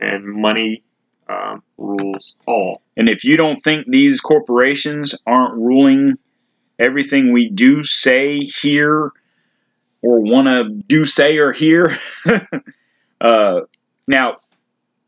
[0.00, 0.82] and money
[1.28, 2.82] um, rules all.
[2.96, 6.14] And if you don't think these corporations aren't ruling
[6.78, 9.10] everything we do, say, hear,
[10.02, 11.90] or want to do, say, or hear,
[13.20, 13.62] uh,
[14.06, 14.36] now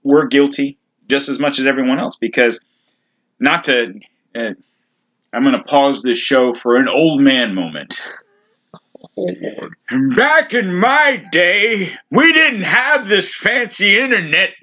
[0.02, 2.64] we're guilty just as much as everyone else because
[3.40, 3.98] not to.
[4.34, 4.52] Uh,
[5.32, 8.00] I'm going to pause this show for an old man moment.
[10.16, 14.54] Back in my day, we didn't have this fancy internet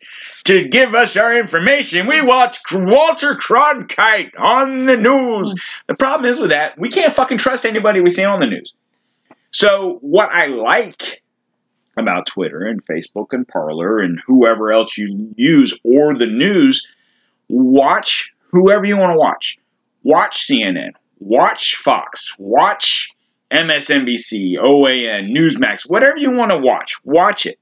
[0.45, 2.07] to give us our information.
[2.07, 5.53] We watched Walter Cronkite on the news.
[5.87, 8.73] The problem is with that, we can't fucking trust anybody we see on the news.
[9.51, 11.21] So, what I like
[11.97, 16.85] about Twitter and Facebook and Parler and whoever else you use or the news,
[17.49, 19.57] watch whoever you want to watch.
[20.03, 23.11] Watch CNN, watch Fox, watch
[23.51, 27.59] MSNBC, OAN, Newsmax, whatever you want to watch, watch it.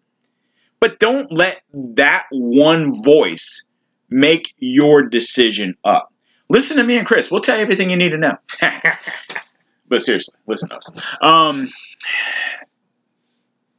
[0.79, 3.65] But don't let that one voice
[4.09, 6.13] make your decision up.
[6.49, 7.31] Listen to me and Chris.
[7.31, 8.37] We'll tell you everything you need to know.
[9.87, 10.91] but seriously, listen to us.
[11.21, 11.69] Um,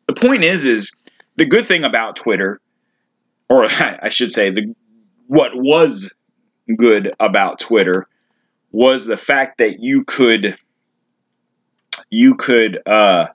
[0.07, 0.97] the point is, is
[1.37, 2.61] the good thing about Twitter,
[3.49, 4.75] or I should say, the
[5.27, 6.15] what was
[6.77, 8.07] good about Twitter
[8.73, 10.57] was the fact that you could
[12.11, 13.29] you could uh,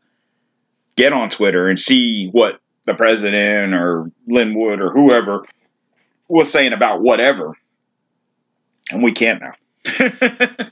[0.95, 5.45] get on Twitter and see what the president or Lin Wood or whoever
[6.27, 7.55] was saying about whatever.
[8.91, 9.53] And we can't now.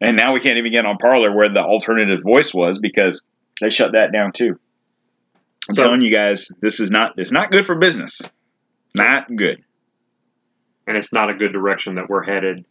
[0.00, 3.22] and now we can't even get on Parler where the alternative voice was because
[3.60, 4.58] they shut that down too.
[5.68, 8.20] I'm So- telling you guys, this is not it's not good for business.
[8.94, 9.64] Not good.
[10.86, 12.64] and it's not a good direction that we're headed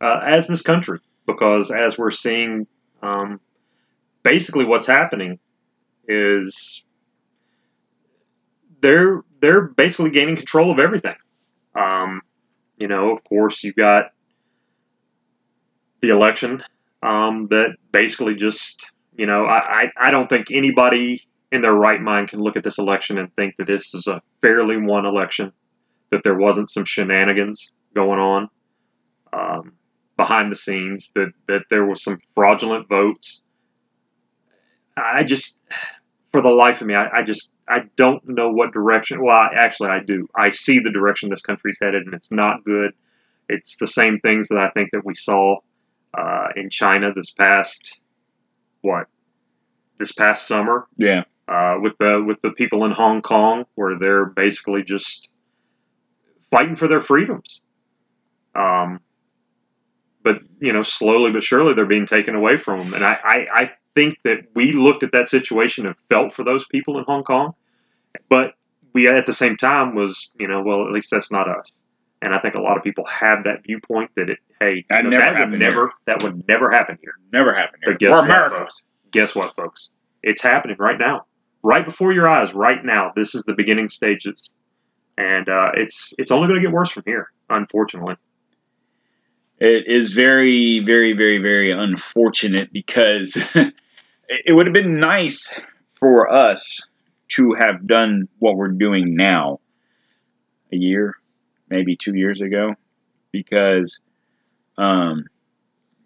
[0.00, 2.66] uh, as this country because as we're seeing
[3.00, 3.40] um,
[4.24, 5.38] basically what's happening
[6.08, 6.82] is
[8.80, 11.14] they're they're basically gaining control of everything
[11.76, 12.20] um,
[12.78, 14.06] you know of course you've got
[16.00, 16.62] the election
[17.02, 22.00] um, that basically just you know I, I, I don't think anybody in their right
[22.00, 25.52] mind can look at this election and think that this is a fairly won election
[26.10, 28.48] that there wasn't some shenanigans going on
[29.32, 29.72] um,
[30.16, 33.42] behind the scenes, that, that there was some fraudulent votes.
[34.96, 35.60] I just,
[36.32, 39.22] for the life of me, I, I just, I don't know what direction.
[39.22, 40.28] Well, I, actually, I do.
[40.36, 42.92] I see the direction this country's headed, and it's not good.
[43.48, 45.58] It's the same things that I think that we saw
[46.16, 48.00] uh, in China this past,
[48.82, 49.08] what,
[49.98, 51.24] this past summer Yeah.
[51.48, 55.30] Uh, with the with the people in Hong Kong, where they're basically just
[56.50, 57.62] fighting for their freedoms.
[58.54, 59.00] Um,
[60.22, 62.94] but you know, slowly but surely, they're being taken away from them.
[62.94, 66.64] And I, I, I think that we looked at that situation and felt for those
[66.66, 67.54] people in Hong Kong,
[68.28, 68.54] but
[68.92, 71.72] we at the same time was, you know, well, at least that's not us.
[72.22, 75.10] And I think a lot of people have that viewpoint that it, hey, That you
[75.10, 77.14] know, never that would never, that would never happen here.
[77.32, 77.92] Never happen here.
[77.92, 78.56] But guess We're what, America.
[78.56, 78.82] folks?
[79.10, 79.90] Guess what, folks?
[80.22, 81.26] It's happening right now,
[81.64, 83.10] right before your eyes, right now.
[83.16, 84.50] This is the beginning stages,
[85.18, 88.14] and uh, it's it's only going to get worse from here, unfortunately.
[89.58, 93.36] It is very, very, very, very unfortunate because
[94.28, 95.60] it would have been nice
[95.98, 96.88] for us
[97.28, 99.60] to have done what we're doing now
[100.72, 101.14] a year,
[101.70, 102.74] maybe two years ago,
[103.32, 104.00] because
[104.76, 105.24] um,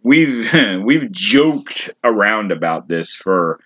[0.04, 0.52] we've
[0.84, 3.58] we've joked around about this for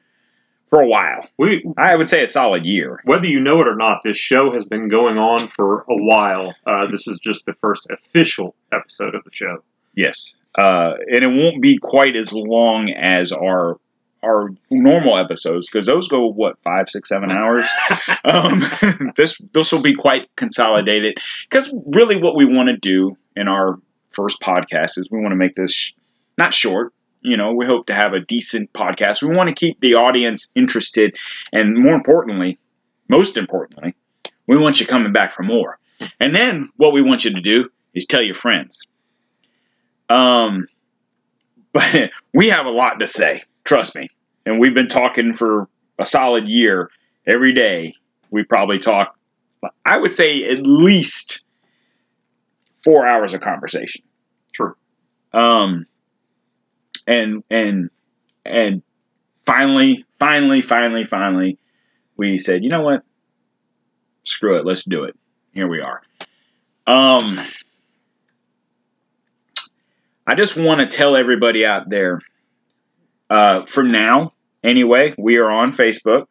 [0.73, 1.29] for a while.
[1.37, 2.99] We, I would say a solid year.
[3.05, 6.55] whether you know it or not, this show has been going on for a while.
[6.67, 9.63] Uh, this is just the first official episode of the show.
[9.95, 13.79] Yes, uh, and it won't be quite as long as our
[14.25, 17.69] our normal episodes because those go what five, six, seven hours.
[18.25, 18.63] um,
[19.17, 21.19] this this will be quite consolidated
[21.51, 23.75] because really what we want to do in our
[24.09, 25.93] first podcast is we want to make this sh-
[26.39, 26.95] not short.
[27.23, 29.23] You know, we hope to have a decent podcast.
[29.23, 31.17] We want to keep the audience interested,
[31.53, 32.59] and more importantly,
[33.09, 33.95] most importantly,
[34.47, 35.79] we want you coming back for more.
[36.19, 38.87] And then what we want you to do is tell your friends.
[40.09, 40.67] Um,
[41.73, 44.09] but we have a lot to say, trust me.
[44.45, 46.91] And we've been talking for a solid year
[47.27, 47.95] every day.
[48.31, 49.17] We probably talk,
[49.85, 51.45] I would say, at least
[52.83, 54.03] four hours of conversation.
[54.53, 54.75] True.
[55.33, 55.87] Um,
[57.07, 57.91] and and
[58.45, 58.83] and
[59.47, 61.59] finally, finally, finally, finally,
[62.17, 63.05] we said, you know what?
[64.25, 65.17] Screw it, let's do it.
[65.53, 66.03] Here we are.
[66.87, 67.39] Um,
[70.27, 72.21] I just want to tell everybody out there.
[73.31, 76.27] Uh, from now, anyway, we are on Facebook.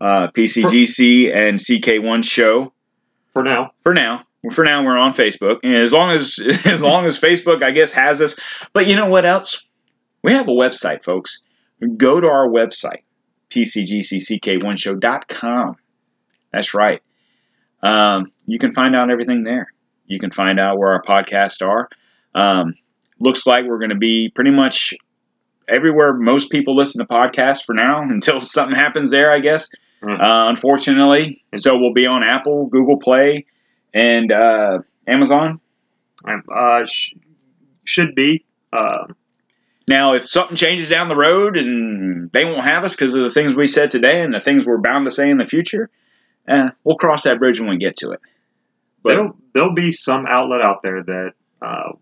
[0.00, 2.72] uh, PCGC and CK1 show
[3.32, 4.24] For now, for now.
[4.52, 7.92] For now, we're on Facebook, and as long as as long as Facebook, I guess,
[7.92, 8.38] has us.
[8.72, 9.65] But you know what else?
[10.26, 11.44] We have a website, folks.
[11.96, 13.02] Go to our website,
[13.50, 15.76] pcgcck1show.com.
[16.52, 17.00] That's right.
[17.80, 19.72] Um, you can find out everything there.
[20.06, 21.88] You can find out where our podcasts are.
[22.34, 22.74] Um,
[23.20, 24.94] looks like we're going to be pretty much
[25.68, 29.70] everywhere most people listen to podcasts for now until something happens there, I guess.
[30.02, 30.20] Mm.
[30.20, 33.46] Uh, unfortunately, so we'll be on Apple, Google Play,
[33.94, 35.60] and uh, Amazon.
[36.52, 37.12] uh, sh-
[37.84, 38.44] should be.
[39.88, 43.30] Now, if something changes down the road and they won't have us because of the
[43.30, 45.90] things we said today and the things we're bound to say in the future,
[46.48, 48.20] eh, we'll cross that bridge when we get to it.
[49.02, 51.92] But there'll there'll be some outlet out there that uh,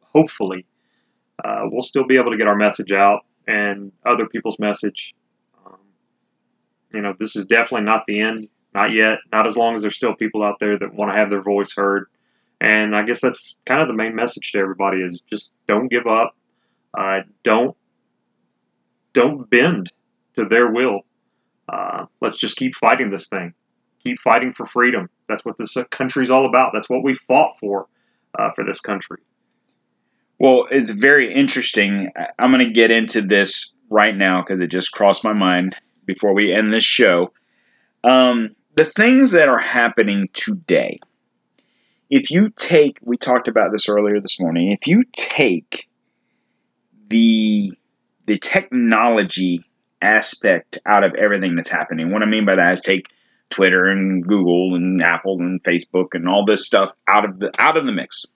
[0.00, 0.64] hopefully
[1.44, 5.14] uh, we'll still be able to get our message out and other people's message.
[5.66, 5.78] Um,
[6.94, 9.18] you know, this is definitely not the end, not yet.
[9.32, 11.74] Not as long as there's still people out there that want to have their voice
[11.74, 12.06] heard.
[12.60, 16.06] And I guess that's kind of the main message to everybody: is just don't give
[16.06, 16.35] up,
[16.96, 17.76] uh, don't
[19.12, 19.92] don't bend
[20.36, 21.00] to their will.
[21.68, 23.54] Uh, let's just keep fighting this thing
[24.06, 25.08] keep fighting for freedom.
[25.28, 26.70] That's what this country's all about.
[26.72, 27.88] That's what we fought for
[28.38, 29.18] uh, for this country.
[30.38, 32.08] Well, it's very interesting.
[32.38, 36.34] I'm going to get into this right now because it just crossed my mind before
[36.34, 37.32] we end this show.
[38.04, 40.98] Um, the things that are happening today,
[42.10, 45.88] if you take, we talked about this earlier this morning, if you take
[47.08, 47.72] the
[48.26, 49.60] the technology
[50.02, 53.06] aspect out of everything that's happening, what I mean by that is take
[53.50, 57.76] Twitter and Google and Apple and Facebook and all this stuff out of the out
[57.76, 58.26] of the mix.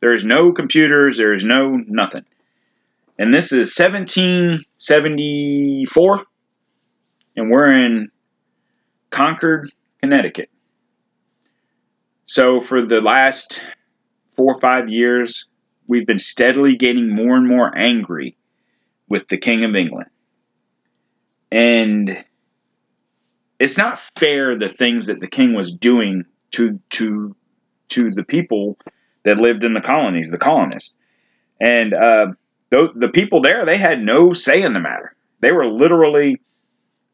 [0.00, 1.16] There is no computers.
[1.16, 2.24] There is no nothing.
[3.18, 6.24] And this is 1774,
[7.36, 8.10] and we're in
[9.08, 9.70] Concord,
[10.02, 10.50] Connecticut.
[12.26, 13.62] So for the last
[14.36, 15.48] four or five years,
[15.86, 18.36] we've been steadily getting more and more angry
[19.08, 20.10] with the King of England.
[21.52, 22.24] And
[23.58, 27.34] it's not fair the things that the king was doing to to
[27.88, 28.78] to the people
[29.22, 30.94] that lived in the colonies, the colonists,
[31.60, 32.28] and uh,
[32.70, 35.14] those, the people there they had no say in the matter.
[35.40, 36.40] They were literally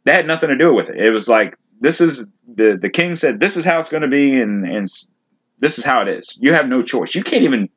[0.05, 0.97] they had nothing to do with it.
[0.97, 4.09] It was like this is the the king said this is how it's going to
[4.09, 4.87] be, and and
[5.59, 6.39] this is how it is.
[6.41, 7.15] You have no choice.
[7.15, 7.69] You can't even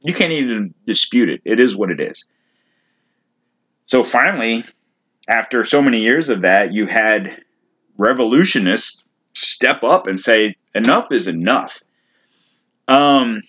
[0.00, 1.40] you can't even dispute it.
[1.44, 2.26] It is what it is.
[3.84, 4.64] So finally,
[5.28, 7.42] after so many years of that, you had
[7.98, 11.82] revolutionists step up and say enough is enough.
[12.88, 13.42] Um,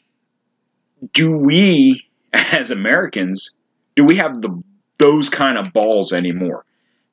[1.14, 3.56] do we, as Americans,
[3.96, 4.62] do we have the
[4.98, 6.64] those kind of balls anymore?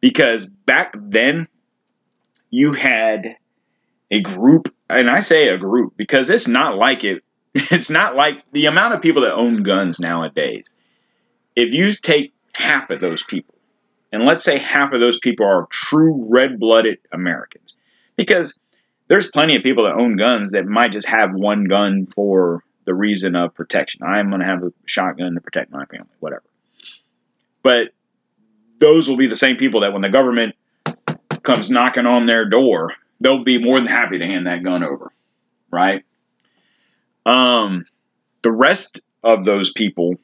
[0.00, 1.48] Because back then,
[2.50, 3.36] you had
[4.10, 7.22] a group, and I say a group because it's not like it.
[7.70, 10.70] It's not like the amount of people that own guns nowadays.
[11.56, 13.54] If you take half of those people,
[14.12, 17.76] and let's say half of those people are true red blooded Americans.
[18.16, 18.58] Because
[19.08, 22.94] there's plenty of people that own guns that might just have one gun for the
[22.94, 24.02] reason of protection.
[24.02, 26.44] I'm going to have a shotgun to protect my family, whatever.
[27.62, 27.92] But
[28.78, 30.54] those will be the same people that when the government
[31.42, 35.12] comes knocking on their door, they'll be more than happy to hand that gun over,
[35.70, 36.04] right?
[37.28, 37.84] Um,
[38.40, 40.14] the rest of those people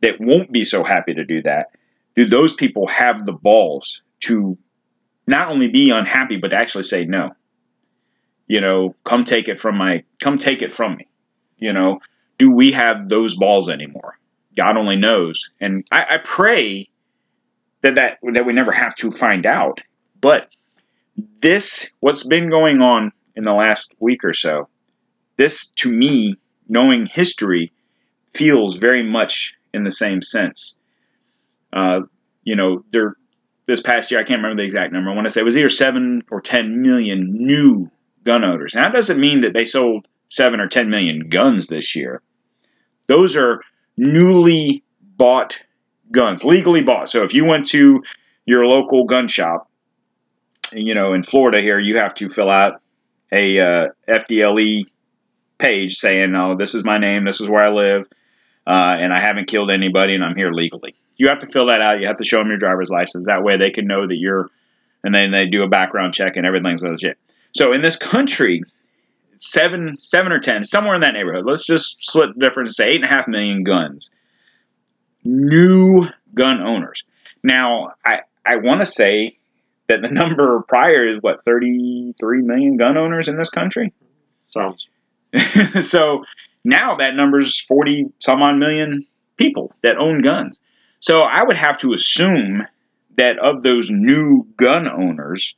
[0.00, 1.72] that won't be so happy to do that
[2.14, 4.56] do those people have the balls to
[5.26, 7.32] not only be unhappy but actually say no?
[8.46, 11.08] You know come take it from my come take it from me.
[11.56, 12.00] You know
[12.38, 14.18] do we have those balls anymore?
[14.56, 15.50] God only knows.
[15.60, 16.88] And i, I pray
[17.80, 19.80] that, that that we never have to find out.
[20.20, 20.54] But
[21.40, 24.68] this what's been going on in the last week or so
[25.36, 26.36] this to me
[26.72, 27.72] knowing history
[28.32, 30.76] feels very much in the same sense
[31.72, 32.02] uh,
[32.44, 33.16] you know, there
[33.66, 35.10] this past year, I can't remember the exact number.
[35.10, 37.90] I want to say it was either seven or ten million new
[38.24, 38.74] gun owners.
[38.74, 42.22] Now, that doesn't mean that they sold seven or ten million guns this year.
[43.06, 43.60] Those are
[43.96, 44.82] newly
[45.16, 45.62] bought
[46.10, 47.08] guns, legally bought.
[47.08, 48.02] So if you went to
[48.46, 49.70] your local gun shop,
[50.72, 52.80] you know, in Florida here, you have to fill out
[53.30, 54.84] a uh, FDLE
[55.58, 58.08] page saying, "Oh, this is my name, this is where I live,
[58.66, 61.80] uh, and I haven't killed anybody, and I'm here legally." You have to fill that
[61.80, 62.00] out.
[62.00, 63.26] You have to show them your driver's license.
[63.26, 64.50] That way, they can know that you're.
[65.04, 67.18] And then they do a background check, and everything's legit.
[67.52, 68.62] So in this country,
[69.42, 71.44] seven, seven or ten, somewhere in that neighborhood.
[71.44, 74.10] Let's just split the difference say eight and a half million guns.
[75.24, 77.04] New gun owners.
[77.42, 79.36] Now, I I want to say
[79.88, 83.92] that the number prior is what 33 million gun owners in this country.
[84.50, 84.86] Sounds
[85.80, 86.24] so
[86.64, 89.06] now that number's 40 some odd million
[89.36, 90.60] people that own guns.
[91.00, 92.62] So I would have to assume
[93.16, 95.56] that of those new gun owners,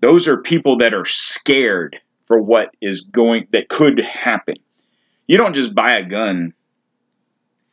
[0.00, 4.56] those are people that are scared for what is going that could happen.
[5.26, 6.54] You don't just buy a gun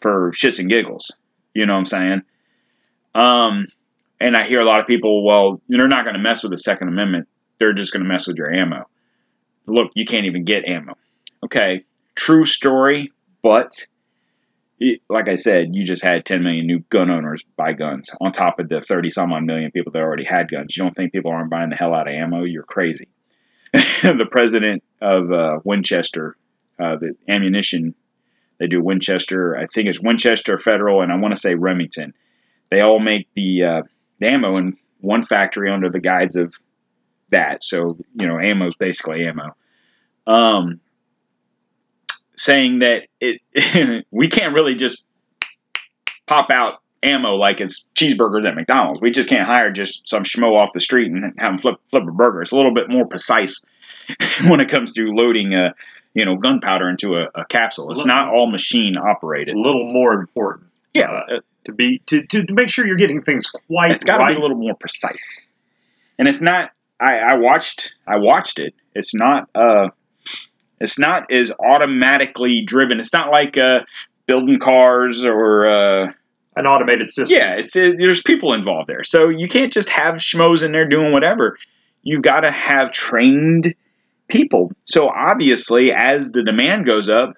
[0.01, 1.11] for shits and giggles.
[1.53, 2.22] You know what I'm saying?
[3.16, 3.68] Um,
[4.20, 6.57] and I hear a lot of people, well, they're not going to mess with the
[6.57, 7.28] Second Amendment.
[7.59, 8.88] They're just going to mess with your ammo.
[9.66, 10.93] Look, you can't even get ammo.
[11.43, 11.86] Okay,
[12.16, 13.11] true story,
[13.41, 13.88] but
[14.80, 18.32] it, like I said, you just had 10 million new gun owners buy guns on
[18.32, 20.76] top of the 30 some odd million people that already had guns.
[20.76, 22.43] You don't think people aren't buying the hell out of ammo?
[22.43, 23.07] You're crazy.
[23.74, 26.36] the president of uh, Winchester,
[26.80, 27.95] uh, the ammunition,
[28.59, 32.14] they do Winchester, I think it's Winchester Federal, and I want to say Remington.
[32.70, 33.82] They all make the, uh,
[34.20, 36.55] the ammo in one factory under the guides of
[37.34, 37.64] that.
[37.64, 39.56] So, you know, ammo is basically ammo.
[40.26, 40.80] Um,
[42.36, 43.42] saying that it
[44.12, 45.06] we can't really just
[46.26, 49.02] pop out ammo like it's cheeseburgers at McDonald's.
[49.02, 52.04] We just can't hire just some schmo off the street and have him flip flip
[52.08, 52.42] a burger.
[52.42, 53.64] It's a little bit more precise
[54.48, 55.76] when it comes to loading a
[56.14, 57.92] you know gunpowder into a, a capsule.
[57.92, 59.56] It's not all machine operated.
[59.56, 60.70] a little more important.
[60.94, 64.18] Yeah, Uh, to be to, to, to make sure you're getting things quite it's got
[64.18, 64.34] to right.
[64.34, 65.42] be a little more precise.
[66.20, 66.72] And it's not.
[67.04, 67.95] I, I watched.
[68.08, 68.74] I watched it.
[68.95, 69.49] It's not.
[69.54, 69.89] Uh,
[70.80, 72.99] it's not as automatically driven.
[72.99, 73.82] It's not like uh,
[74.26, 75.66] building cars or.
[75.66, 76.14] Uh,
[76.56, 77.36] an automated system.
[77.36, 80.88] yeah, it's uh, there's people involved there, so you can't just have schmoes in there
[80.88, 81.58] doing whatever.
[82.04, 83.74] You've got to have trained
[84.28, 84.72] people.
[84.86, 87.34] So obviously, as the demand goes up,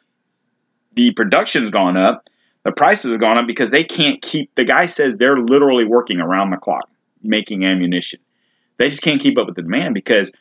[0.95, 2.29] the production's gone up,
[2.63, 4.53] the prices have gone up because they can't keep.
[4.55, 6.89] The guy says they're literally working around the clock
[7.23, 8.19] making ammunition.
[8.77, 10.31] They just can't keep up with the demand because,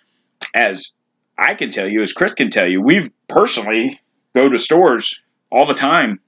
[0.55, 0.93] as
[1.39, 4.01] I can tell you, as Chris can tell you, we've personally
[4.35, 6.21] go to stores all the time,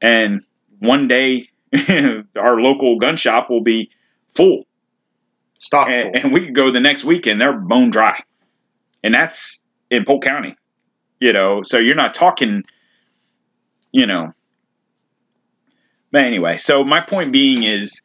[0.00, 0.42] and
[0.78, 1.48] one day
[2.36, 3.90] our local gun shop will be
[4.34, 4.64] full.
[5.58, 6.22] Stock and, full.
[6.24, 8.18] and we could go the next weekend they're bone dry.
[9.02, 10.56] And that's in polk county
[11.20, 12.64] you know so you're not talking
[13.92, 14.32] you know.
[16.10, 18.02] But anyway so my point being is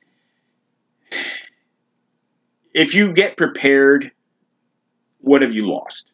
[2.73, 4.11] if you get prepared
[5.19, 6.11] what have you lost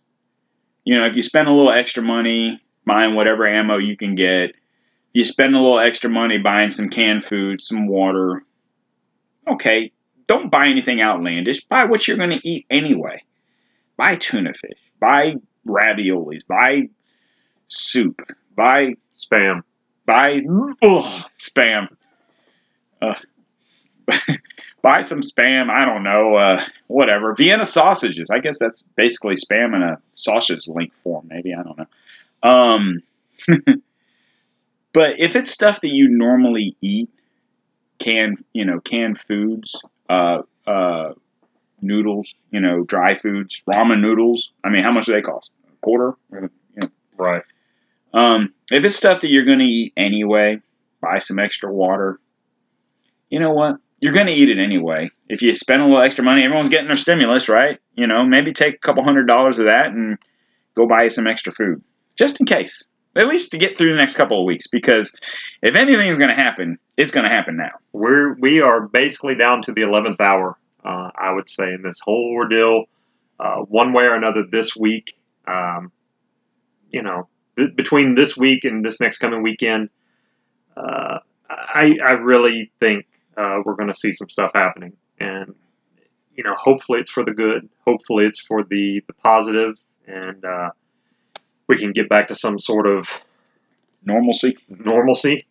[0.84, 4.54] you know if you spend a little extra money buying whatever ammo you can get
[5.14, 8.44] you spend a little extra money buying some canned food some water
[9.48, 9.92] okay
[10.28, 11.64] don't buy anything outlandish.
[11.64, 13.24] Buy what you're going to eat anyway.
[13.96, 14.80] Buy tuna fish.
[15.00, 16.46] Buy raviolis.
[16.46, 16.90] Buy
[17.68, 18.22] soup.
[18.56, 19.62] Buy Spam.
[20.06, 20.42] buy
[20.82, 21.88] ugh, spam.
[23.02, 23.16] Uh,
[24.88, 25.70] buy some spam.
[25.70, 26.36] I don't know.
[26.36, 27.36] Uh, whatever.
[27.36, 28.30] Vienna sausages.
[28.30, 31.28] I guess that's basically spam in a sausage link form.
[31.30, 31.88] Maybe I don't know.
[32.42, 33.04] Um,
[34.94, 37.10] but if it's stuff that you normally eat,
[38.00, 41.12] canned you know canned foods, uh, uh,
[41.82, 44.52] noodles, you know dry foods, ramen noodles.
[44.64, 45.52] I mean, how much do they cost?
[45.68, 46.14] A quarter.
[47.18, 47.44] Right.
[48.14, 50.62] Um, if it's stuff that you're going to eat anyway,
[51.02, 52.20] buy some extra water.
[53.30, 53.80] You know what?
[54.00, 55.10] You're going to eat it anyway.
[55.28, 57.80] If you spend a little extra money, everyone's getting their stimulus, right?
[57.96, 60.18] You know, maybe take a couple hundred dollars of that and
[60.76, 61.82] go buy some extra food,
[62.16, 62.88] just in case.
[63.16, 65.12] At least to get through the next couple of weeks, because
[65.64, 67.72] if anything is going to happen, it's going to happen now.
[67.92, 70.56] We're we are basically down to the eleventh hour.
[70.86, 72.84] Uh, I would say in this whole ordeal,
[73.40, 75.18] uh, one way or another this week.
[75.48, 75.92] Um,
[76.92, 77.28] you know,
[77.58, 79.90] th- between this week and this next coming weekend,
[80.76, 81.18] uh,
[81.50, 85.54] I I really think uh, we're going to see some stuff happening, and
[86.36, 87.70] you know, hopefully it's for the good.
[87.86, 89.78] Hopefully it's for the the positive,
[90.08, 90.72] and uh,
[91.68, 93.24] we can get back to some sort of
[94.06, 94.58] Normalcy.
[94.70, 95.46] normalcy.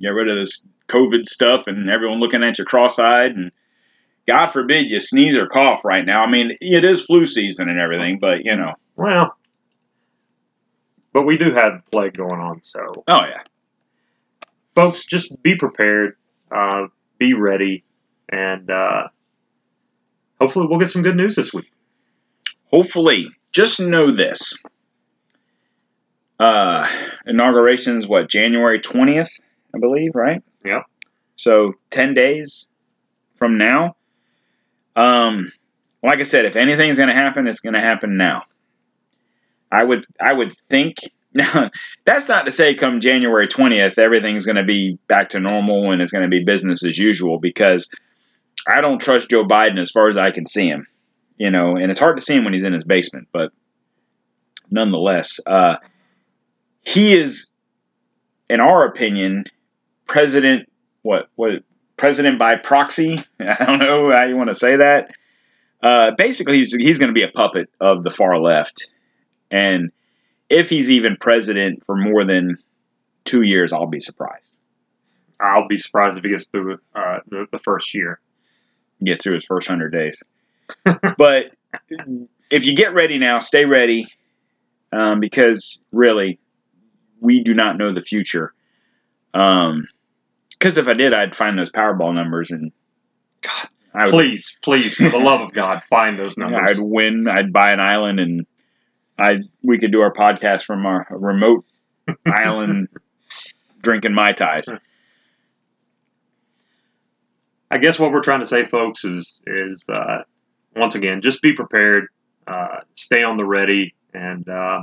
[0.00, 3.50] Get rid of this COVID stuff and everyone looking at you cross-eyed and
[4.28, 6.22] God forbid you sneeze or cough right now.
[6.22, 8.74] I mean, it is flu season and everything, but you know.
[8.94, 9.36] Well,
[11.12, 13.42] but we do have the plague going on, so Oh yeah.
[14.74, 16.16] folks, just be prepared,
[16.50, 16.86] uh,
[17.18, 17.84] be ready,
[18.28, 19.08] and uh,
[20.40, 21.70] hopefully we'll get some good news this week.
[22.70, 24.62] Hopefully, just know this.
[26.38, 26.86] Uh
[27.26, 29.40] is what, January 20th,
[29.74, 30.42] I believe, right?
[30.64, 30.82] Yeah.
[31.36, 32.66] So, 10 days
[33.36, 33.96] from now.
[34.94, 35.50] Um
[36.02, 38.42] like I said, if anything's going to happen, it's going to happen now.
[39.72, 40.98] I would I would think
[41.54, 41.70] now
[42.04, 46.00] that's not to say come January 20th everything's going to be back to normal and
[46.00, 47.90] it's going to be business as usual because
[48.66, 50.86] I don't trust Joe Biden as far as I can see him.
[51.36, 53.52] You know, and it's hard to see him when he's in his basement, but
[54.70, 55.76] nonetheless, uh,
[56.82, 57.52] he is,
[58.48, 59.44] in our opinion,
[60.06, 60.70] president.
[61.02, 61.62] What what
[61.98, 63.18] president by proxy?
[63.40, 65.14] I don't know how you want to say that.
[65.82, 68.88] Uh, basically, he's he's going to be a puppet of the far left,
[69.50, 69.92] and
[70.48, 72.58] if he's even president for more than
[73.24, 74.50] two years, I'll be surprised.
[75.40, 78.20] I'll be surprised if he gets through uh, the, the first year.
[79.04, 80.22] Get through his first hundred days.
[81.18, 81.52] but
[82.50, 84.06] if you get ready now, stay ready,
[84.92, 86.38] um, because really,
[87.20, 88.54] we do not know the future.
[89.34, 89.86] Um,
[90.52, 92.72] because if I did, I'd find those Powerball numbers and
[93.42, 96.70] God, I would, please, please, for the love of God, find those numbers.
[96.70, 97.28] I'd win.
[97.28, 98.46] I'd buy an island and
[99.18, 101.64] I we could do our podcast from our remote
[102.26, 102.88] island
[103.80, 104.68] drinking mai tais.
[107.70, 110.22] I guess what we're trying to say, folks, is is uh,
[110.76, 112.06] once again, just be prepared,
[112.46, 114.82] uh, stay on the ready, and uh,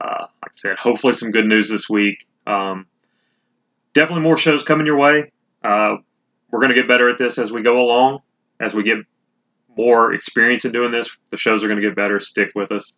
[0.00, 2.26] uh, like I said, hopefully some good news this week.
[2.46, 2.86] Um,
[3.92, 5.32] definitely more shows coming your way.
[5.62, 5.96] Uh,
[6.50, 8.20] we're going to get better at this as we go along.
[8.58, 8.98] As we get
[9.76, 12.20] more experience in doing this, the shows are going to get better.
[12.20, 12.92] Stick with us.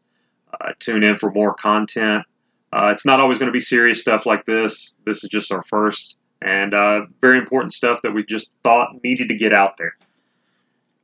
[0.60, 2.24] Uh, tune in for more content.
[2.72, 4.94] Uh, it's not always going to be serious stuff like this.
[5.04, 9.28] This is just our first and uh, very important stuff that we just thought needed
[9.28, 9.96] to get out there.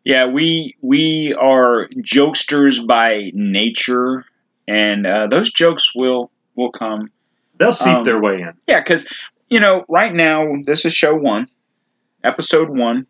[0.05, 4.25] Yeah, we we are jokesters by nature,
[4.67, 7.11] and uh, those jokes will will come.
[7.59, 8.55] They'll seep Um, their way in.
[8.67, 9.07] Yeah, because
[9.51, 11.49] you know, right now this is show one,
[12.25, 13.07] episode one,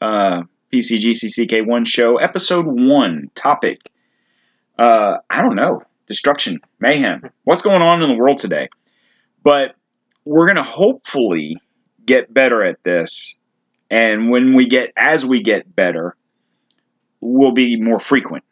[0.00, 3.90] uh, PCGCCK one show, episode one topic.
[4.78, 7.30] Uh, I don't know, destruction, mayhem.
[7.44, 8.68] What's going on in the world today?
[9.42, 9.74] But
[10.24, 11.56] we're gonna hopefully
[12.04, 13.36] get better at this,
[13.90, 16.16] and when we get, as we get better,
[17.20, 18.44] we'll be more frequent.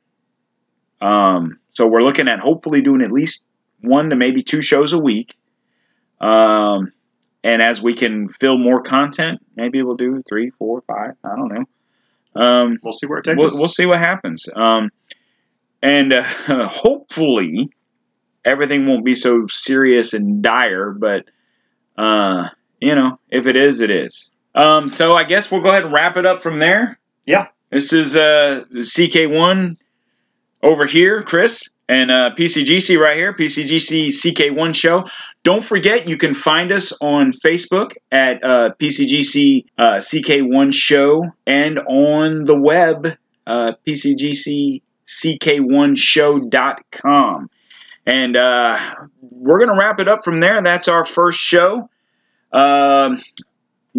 [1.00, 3.46] Um, so we're looking at hopefully doing at least
[3.80, 5.34] one to maybe two shows a week.
[6.20, 6.92] Um,
[7.42, 11.14] and as we can fill more content, maybe we'll do three, four, five.
[11.24, 11.64] I don't know.
[12.40, 13.54] Um, We'll see where it takes we'll, us.
[13.58, 14.48] we'll see what happens.
[14.54, 14.90] Um,
[15.83, 16.22] and uh,
[16.68, 17.70] hopefully,
[18.45, 20.93] everything won't be so serious and dire.
[20.93, 21.24] But
[21.97, 22.49] uh,
[22.80, 24.30] you know, if it is, it is.
[24.55, 26.99] Um, so I guess we'll go ahead and wrap it up from there.
[27.26, 27.49] Yeah.
[27.70, 29.76] This is uh, CK1
[30.62, 35.09] over here, Chris, and uh, PCGC right here, PCGC CK1 show.
[35.43, 41.78] Don't forget, you can find us on Facebook at uh, PCGC uh, CK1 show and
[41.80, 43.16] on the web,
[43.47, 43.72] uh,
[45.12, 47.50] PCGCCK1show.com.
[48.04, 48.76] And uh,
[49.20, 50.60] we're going to wrap it up from there.
[50.60, 51.88] That's our first show.
[52.52, 53.18] Um,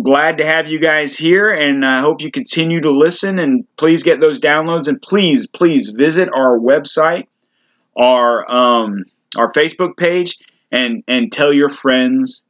[0.01, 3.39] glad to have you guys here, and I hope you continue to listen.
[3.39, 7.27] And please get those downloads, and please, please visit our website,
[7.95, 9.05] our um,
[9.37, 10.37] our Facebook page,
[10.71, 12.43] and and tell your friends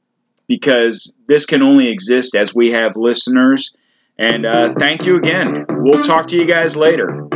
[0.47, 3.75] because this can only exist as we have listeners.
[4.17, 5.65] And uh, thank you again.
[5.69, 7.27] We'll talk to you guys later.